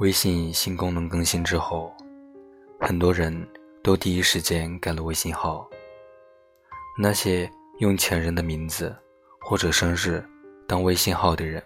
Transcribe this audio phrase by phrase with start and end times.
[0.00, 1.94] 微信新功能更新之后，
[2.80, 3.46] 很多人
[3.82, 5.68] 都第一时间改了微信号。
[6.98, 8.96] 那些用前人的名字
[9.42, 10.24] 或者生日
[10.66, 11.62] 当微信号的人，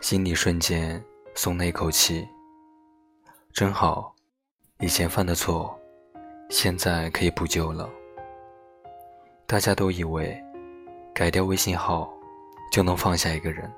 [0.00, 1.00] 心里瞬间
[1.36, 2.26] 松了一口气。
[3.52, 4.12] 真好，
[4.80, 5.78] 以前犯的错，
[6.50, 7.88] 现在可以补救了。
[9.46, 10.36] 大家都以为
[11.14, 12.12] 改掉微信号
[12.72, 13.72] 就能放下一个人，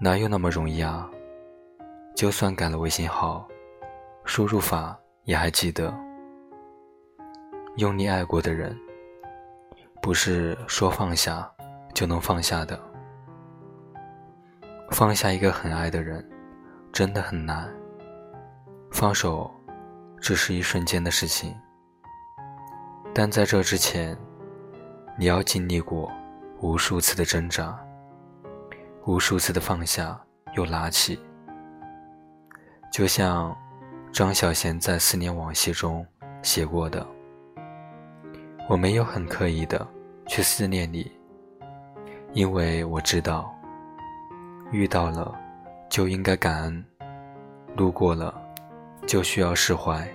[0.00, 1.10] 哪有那么容易啊？
[2.14, 3.46] 就算改了微信号，
[4.24, 5.92] 输入法也还记得。
[7.76, 8.78] 用你爱过的人，
[10.00, 11.50] 不是说放下
[11.92, 12.80] 就能放下的。
[14.90, 16.24] 放下一个很爱的人，
[16.92, 17.68] 真的很难。
[18.92, 19.50] 放手，
[20.20, 21.52] 只是一瞬间的事情。
[23.12, 24.16] 但在这之前，
[25.18, 26.08] 你要经历过
[26.60, 27.76] 无数次的挣扎，
[29.04, 30.16] 无数次的放下
[30.54, 31.18] 又拿起。
[32.94, 33.52] 就像
[34.12, 36.06] 张小娴在《思念往昔》中
[36.44, 37.04] 写过的
[38.70, 39.84] ：“我没有很刻意的
[40.28, 41.10] 去思念你，
[42.34, 43.52] 因为我知道，
[44.70, 45.36] 遇到了
[45.90, 46.84] 就应该感恩，
[47.76, 48.32] 路过了
[49.08, 50.08] 就需要释怀。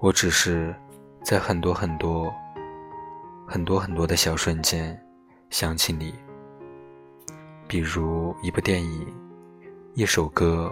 [0.00, 0.76] 我只是
[1.22, 2.30] 在很多很多、
[3.46, 4.94] 很多很多的小瞬间
[5.48, 6.14] 想起你，
[7.66, 9.06] 比如一部电影，
[9.94, 10.70] 一首歌。”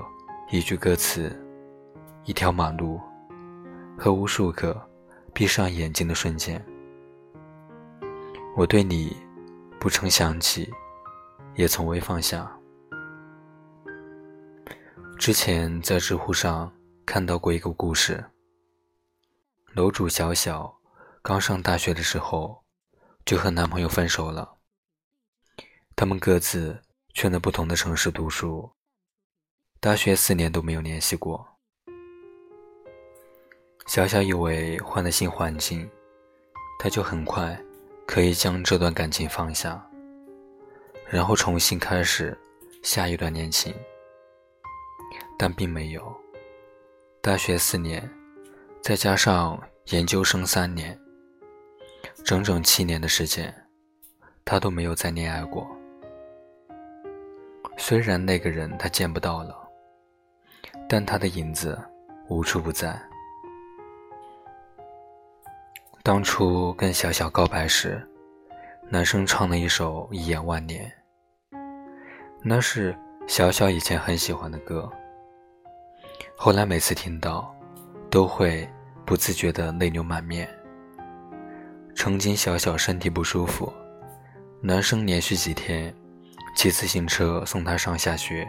[0.48, 1.36] 一句歌词，
[2.24, 3.00] 一条马路，
[3.98, 4.80] 和无数个
[5.34, 6.64] 闭上眼睛的瞬间，
[8.56, 9.16] 我对你
[9.80, 10.72] 不曾想起，
[11.56, 12.48] 也从未放下。
[15.18, 16.72] 之前在知乎上
[17.04, 18.24] 看到过一个故事，
[19.72, 20.72] 楼主小小
[21.22, 22.62] 刚上大学的时候
[23.24, 24.58] 就和男朋友分手了，
[25.96, 26.80] 他们各自
[27.14, 28.75] 去了不同的城市读书。
[29.86, 31.46] 大学四年都没有联系过，
[33.86, 35.88] 小小以为换了新环境，
[36.80, 37.56] 他就很快
[38.04, 39.80] 可以将这段感情放下，
[41.08, 42.36] 然后重新开始
[42.82, 43.72] 下一段恋情。
[45.38, 46.12] 但并没有，
[47.20, 48.10] 大学四年，
[48.82, 49.56] 再加上
[49.90, 50.98] 研究生三年，
[52.24, 53.54] 整整七年的时间，
[54.44, 55.64] 他都没有再恋爱过。
[57.76, 59.62] 虽然那个人他见不到了。
[60.88, 61.78] 但他的影子
[62.28, 63.00] 无处不在。
[66.02, 68.00] 当初跟小小告白时，
[68.88, 70.90] 男生唱了一首《一眼万年》，
[72.42, 74.88] 那是小小以前很喜欢的歌。
[76.36, 77.52] 后来每次听到，
[78.08, 78.68] 都会
[79.04, 80.48] 不自觉的泪流满面。
[81.96, 83.72] 曾经小小身体不舒服，
[84.60, 85.92] 男生连续几天
[86.54, 88.46] 骑自行车送她上下学。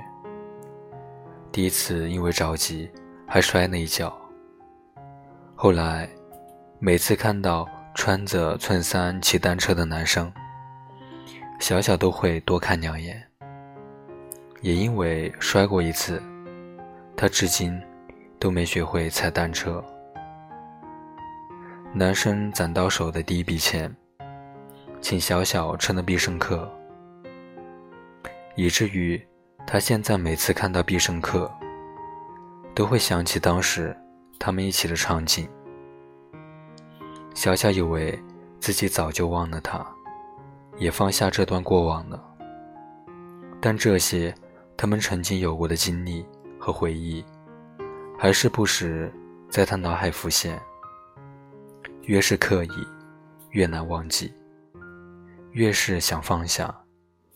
[1.52, 2.90] 第一次因为着急，
[3.25, 4.16] 还摔了一跤。
[5.56, 6.08] 后来，
[6.78, 10.31] 每次看到穿着衬衫骑单车的男生，
[11.59, 13.24] 小小都会多看两眼。
[14.62, 16.22] 也因为摔过一次，
[17.16, 17.81] 他至今
[18.38, 19.84] 都没学会踩单车。
[21.94, 23.91] 男生攒到手的第一笔钱，
[25.02, 26.72] 请小小吃了必胜客，
[28.56, 29.19] 以至于。
[29.69, 31.53] 他现在每次看到必胜客，
[32.73, 33.94] 都会想起当时
[34.39, 35.45] 他们一起的场景。
[37.35, 38.17] 小小以为
[38.61, 39.85] 自己早就忘了他，
[40.78, 42.23] 也放下这段过往了。
[43.59, 44.33] 但这些
[44.78, 46.25] 他们曾经有过的经历
[46.57, 47.23] 和回忆，
[48.17, 49.13] 还是不时
[49.49, 50.57] 在他脑海浮现。
[52.03, 52.88] 越是刻意，
[53.49, 54.31] 越难忘记；
[55.51, 56.73] 越是想放下，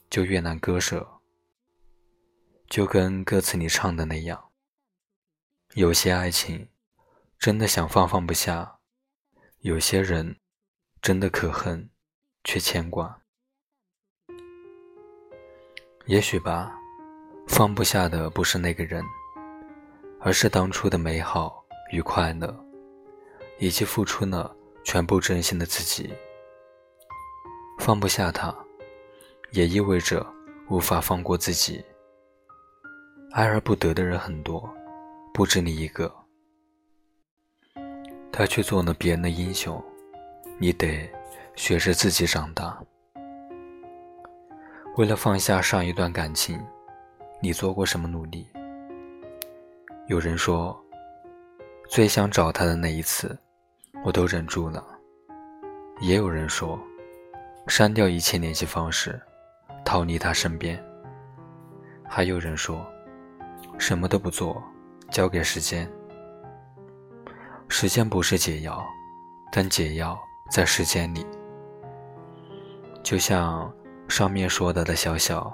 [0.10, 1.06] 就越难割舍。
[2.72, 4.42] 就跟歌词里唱的那样，
[5.74, 6.70] 有些爱情
[7.38, 8.80] 真的想放放不下，
[9.60, 10.40] 有些人
[11.02, 11.90] 真的可恨
[12.46, 13.20] 却牵挂。
[16.06, 16.74] 也许吧，
[17.46, 19.04] 放不下的不是那个人，
[20.22, 22.58] 而是当初的美好与快乐，
[23.60, 24.56] 以及付出了
[24.86, 26.10] 全部真心的自己。
[27.80, 28.56] 放不下他，
[29.52, 30.26] 也意味着
[30.70, 31.84] 无法放过自己。
[33.34, 34.70] 爱而不得的人很多，
[35.34, 36.14] 不止你一个。
[38.30, 39.82] 他却做了别人的英雄，
[40.58, 41.10] 你得
[41.56, 42.78] 学着自己长大。
[44.98, 46.60] 为了放下上一段感情，
[47.42, 48.46] 你做过什么努力？
[50.08, 50.78] 有人说，
[51.88, 53.38] 最想找他的那一次，
[54.04, 54.86] 我都忍住了。
[56.02, 56.78] 也有人说，
[57.68, 59.18] 删掉一切联系方式，
[59.86, 60.84] 逃离他身边。
[62.04, 62.86] 还有人说。
[63.82, 64.62] 什么都不做，
[65.10, 65.90] 交给时间。
[67.68, 68.80] 时间不是解药，
[69.52, 70.16] 但解药
[70.52, 71.26] 在时间里。
[73.02, 73.74] 就像
[74.08, 75.52] 上面说的的小小，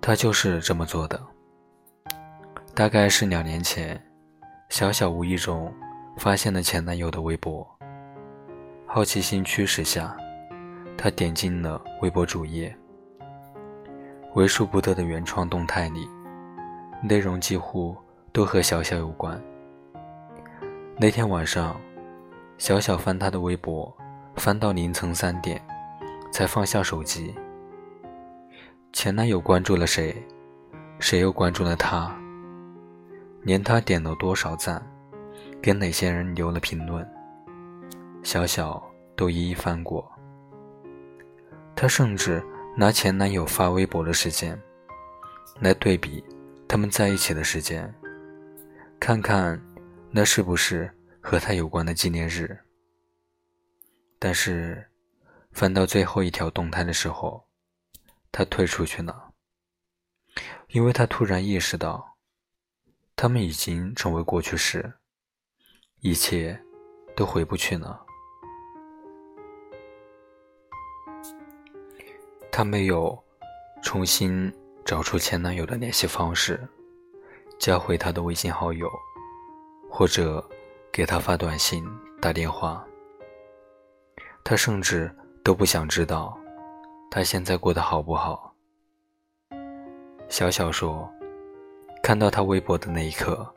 [0.00, 1.22] 他就是这么做的。
[2.74, 3.98] 大概是两年前，
[4.68, 5.72] 小小无意中
[6.18, 7.64] 发现了前男友的微博，
[8.88, 10.16] 好奇心驱使下，
[10.98, 12.76] 他点进了微博主页，
[14.34, 16.08] 为数不多的原创动态里，
[17.02, 17.96] 内容几乎
[18.32, 19.40] 都和小小有关。
[20.98, 21.80] 那天晚上，
[22.58, 23.90] 小小翻他的微博，
[24.36, 25.60] 翻到凌晨三点，
[26.30, 27.34] 才放下手机。
[28.92, 30.14] 前男友关注了谁，
[30.98, 32.14] 谁又关注了他，
[33.42, 34.84] 连他点了多少赞，
[35.62, 37.08] 给哪些人留了评论，
[38.22, 38.82] 小小
[39.16, 40.06] 都一一翻过。
[41.74, 42.44] 她甚至
[42.76, 44.60] 拿前男友发微博的时间，
[45.60, 46.22] 来对比
[46.70, 47.92] 他们在一起的时间，
[49.00, 49.60] 看看。
[50.12, 50.88] 那是不是
[51.20, 52.56] 和他有关的纪念日？
[54.20, 54.88] 但是
[55.50, 57.44] 翻到最后一条动态的时候，
[58.30, 59.32] 他退出去了，
[60.68, 62.16] 因为他突然意识到，
[63.16, 64.92] 他们已经成为过去式，
[65.98, 66.60] 一切
[67.16, 68.00] 都回不去了。
[72.52, 73.20] 他没有
[73.82, 74.52] 重新
[74.90, 76.58] 找出前男友的联系方式，
[77.60, 78.90] 加回他的微信好友。
[79.88, 80.44] 或者
[80.90, 81.86] 给他发短信、
[82.20, 82.84] 打电话，
[84.42, 85.08] 他甚至
[85.44, 86.36] 都不想知道
[87.08, 88.52] 他现在过得好不好。
[90.28, 91.08] 小小说，
[92.02, 93.48] 看到他微博的那一刻，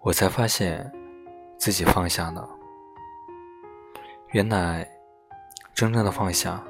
[0.00, 0.90] 我才发现
[1.56, 2.50] 自己放下了。
[4.30, 4.84] 原来，
[5.72, 6.60] 真正的放下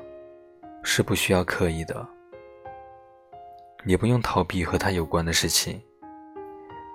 [0.82, 2.06] 是不需要刻意的，
[3.84, 5.80] 你不用逃避和他有关的事情，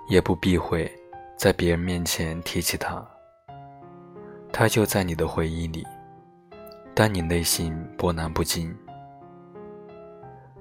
[0.08, 0.90] 也不避讳。
[1.36, 3.04] 在别人面前提起他，
[4.52, 5.84] 他就在你的回忆里，
[6.94, 8.74] 但你内心波澜不惊。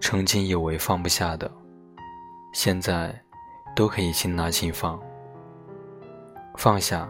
[0.02, 1.50] 曾经以为放不下的，
[2.54, 3.14] 现在
[3.76, 5.00] 都可以轻拿轻放。
[6.58, 7.08] 放下，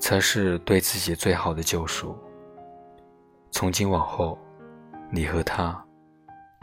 [0.00, 2.18] 才是对自己最好的救赎。
[3.52, 4.36] 从今往后，
[5.10, 5.80] 你和他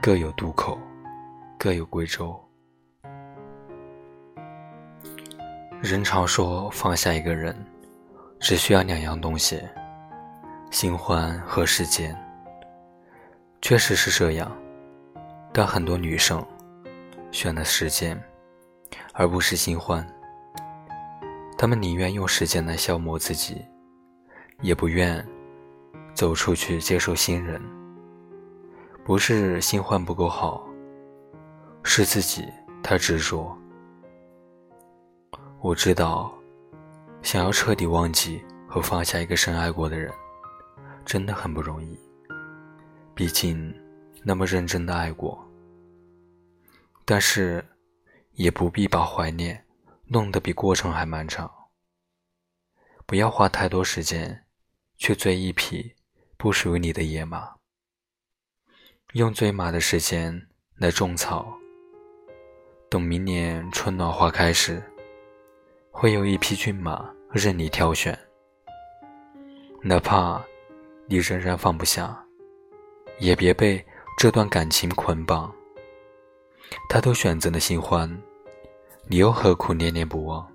[0.01, 0.77] 各有渡口，
[1.59, 2.39] 各有归舟。
[5.81, 7.55] 人常说放下一个人，
[8.39, 9.59] 只需要两样东西：
[10.69, 12.15] 新欢和时间。
[13.59, 14.55] 确实是这样，
[15.51, 16.45] 但很多女生
[17.31, 18.21] 选了时间，
[19.13, 20.05] 而不是新欢。
[21.57, 23.65] 她们宁愿用时间来消磨自己，
[24.61, 25.25] 也不愿
[26.13, 27.59] 走出去接受新人。
[29.03, 30.66] 不是新欢不够好，
[31.87, 32.45] 是自己
[32.83, 33.57] 太执着。
[35.61, 36.31] 我知道，
[37.21, 40.13] 想要彻底忘记和放下一个深爱过的人，
[41.05, 41.97] 真的很不容易。
[43.15, 43.73] 毕竟，
[44.21, 45.41] 那么认真的爱过。
[47.05, 47.65] 但是，
[48.33, 49.65] 也不必把怀念
[50.07, 51.49] 弄得比过程还漫长。
[53.05, 54.45] 不要花太多时间
[54.97, 55.95] 去追一匹
[56.35, 57.55] 不属于你的野马。
[59.13, 61.57] 用追马的时间来种草，
[62.89, 64.81] 等明年春暖花开时。
[65.91, 68.15] 会有一匹骏马任你挑选，
[69.81, 70.39] 哪怕
[71.07, 72.23] 你仍然放不下，
[73.17, 73.83] 也别被
[74.15, 75.51] 这段感情捆绑。
[76.87, 78.07] 他都选择了新欢，
[79.07, 80.47] 你又何苦念念不忘？